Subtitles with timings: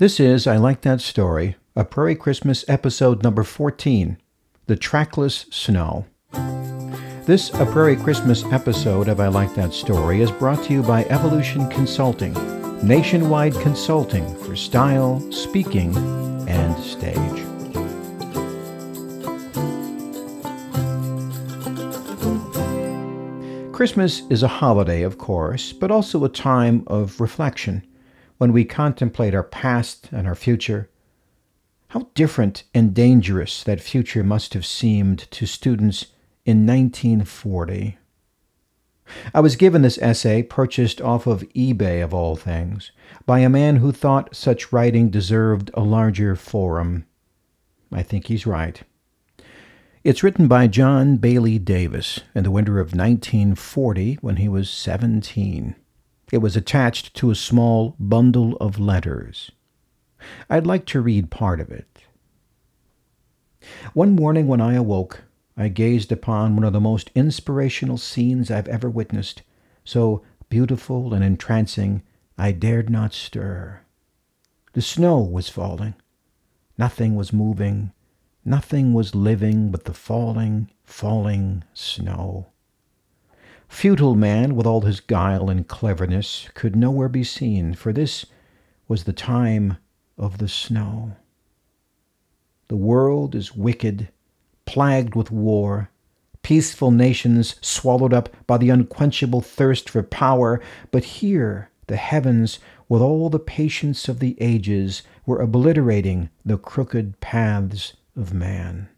[0.00, 4.16] This is I Like That Story, a Prairie Christmas episode number 14
[4.66, 6.06] The Trackless Snow.
[7.26, 11.04] This A Prairie Christmas episode of I Like That Story is brought to you by
[11.04, 12.32] Evolution Consulting,
[12.82, 15.94] nationwide consulting for style, speaking,
[16.48, 17.44] and stage.
[23.70, 27.82] Christmas is a holiday, of course, but also a time of reflection
[28.40, 30.88] when we contemplate our past and our future.
[31.88, 36.06] How different and dangerous that future must have seemed to students
[36.46, 37.98] in 1940.
[39.34, 42.92] I was given this essay, purchased off of eBay of all things,
[43.26, 47.04] by a man who thought such writing deserved a larger forum.
[47.92, 48.80] I think he's right.
[50.02, 55.74] It's written by John Bailey Davis in the winter of 1940 when he was 17.
[56.32, 59.50] It was attached to a small bundle of letters.
[60.48, 62.04] I'd like to read part of it.
[63.94, 65.22] One morning when I awoke,
[65.56, 69.42] I gazed upon one of the most inspirational scenes I've ever witnessed,
[69.84, 72.02] so beautiful and entrancing
[72.38, 73.80] I dared not stir.
[74.72, 75.94] The snow was falling.
[76.78, 77.92] Nothing was moving.
[78.44, 82.46] Nothing was living but the falling, falling snow.
[83.70, 88.26] Futile man, with all his guile and cleverness, could nowhere be seen, for this
[88.88, 89.78] was the time
[90.18, 91.16] of the snow.
[92.68, 94.08] The world is wicked,
[94.66, 95.88] plagued with war,
[96.42, 103.00] peaceful nations swallowed up by the unquenchable thirst for power, but here the heavens, with
[103.00, 108.88] all the patience of the ages, were obliterating the crooked paths of man.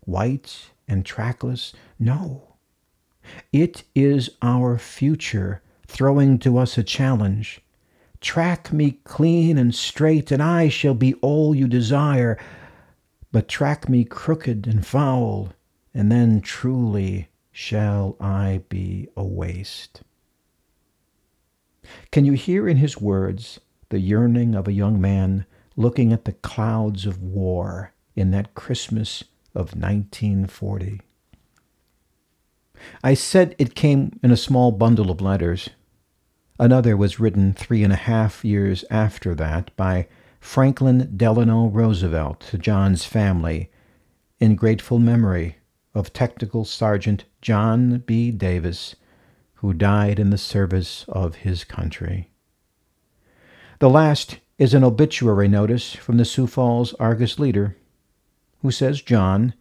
[0.00, 1.72] White and trackless?
[1.98, 2.57] No.
[3.52, 7.60] It is our future throwing to us a challenge.
[8.20, 12.38] Track me clean and straight, and I shall be all you desire.
[13.32, 15.52] But track me crooked and foul,
[15.94, 20.02] and then truly shall I be a waste.
[22.10, 26.32] Can you hear in his words the yearning of a young man looking at the
[26.32, 31.00] clouds of war in that Christmas of 1940?
[33.02, 35.70] I said it came in a small bundle of letters.
[36.58, 40.08] Another was written three and a half years after that by
[40.40, 43.70] Franklin Delano Roosevelt to John's family
[44.40, 45.56] in grateful memory
[45.94, 48.30] of Technical Sergeant John B.
[48.30, 48.94] Davis,
[49.54, 52.30] who died in the service of his country.
[53.80, 57.76] The last is an obituary notice from the Sioux Falls Argus Leader,
[58.62, 59.54] who says John,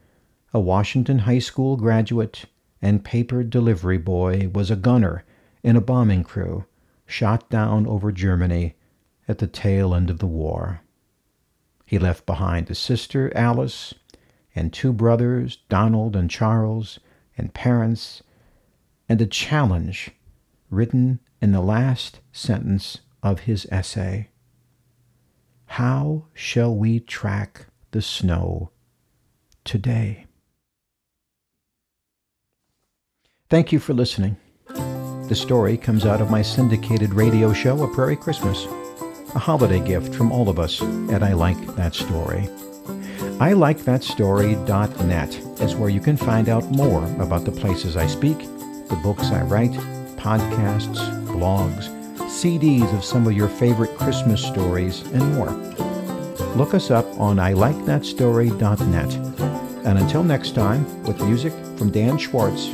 [0.54, 2.46] a Washington High School graduate,
[2.82, 5.24] and paper delivery boy was a gunner
[5.64, 6.66] in a bombing crew
[7.06, 8.76] shot down over Germany
[9.28, 10.82] at the tail end of the war.
[11.86, 13.94] He left behind a sister, Alice,
[14.54, 17.00] and two brothers, Donald and Charles,
[17.38, 18.22] and parents,
[19.08, 20.12] and a challenge
[20.70, 24.30] written in the last sentence of his essay.
[25.66, 28.72] How shall we track the snow
[29.64, 30.27] today?
[33.50, 34.36] Thank you for listening.
[34.68, 38.66] The story comes out of my syndicated radio show, A Prairie Christmas,
[39.36, 42.50] a holiday gift from all of us at I Like That Story.
[43.40, 48.08] I like that story.net is where you can find out more about the places I
[48.08, 49.72] speak, the books I write,
[50.18, 51.88] podcasts, blogs,
[52.28, 55.52] CDs of some of your favorite Christmas stories, and more.
[56.58, 59.14] Look us up on I Like That ilikethatstory.net.
[59.86, 62.74] And until next time, with music from Dan Schwartz,